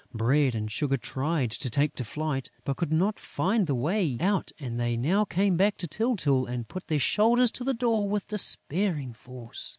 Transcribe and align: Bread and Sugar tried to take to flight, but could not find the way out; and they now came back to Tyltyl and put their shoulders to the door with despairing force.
Bread 0.15 0.55
and 0.55 0.71
Sugar 0.71 0.97
tried 0.97 1.51
to 1.51 1.69
take 1.69 1.93
to 1.93 2.03
flight, 2.03 2.49
but 2.65 2.75
could 2.77 2.91
not 2.91 3.19
find 3.19 3.67
the 3.67 3.75
way 3.75 4.17
out; 4.19 4.51
and 4.59 4.79
they 4.79 4.97
now 4.97 5.25
came 5.25 5.57
back 5.57 5.77
to 5.77 5.87
Tyltyl 5.87 6.47
and 6.47 6.67
put 6.67 6.87
their 6.87 6.97
shoulders 6.97 7.51
to 7.51 7.63
the 7.63 7.75
door 7.75 8.09
with 8.09 8.25
despairing 8.25 9.13
force. 9.13 9.69